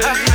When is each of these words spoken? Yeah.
Yeah. 0.00 0.27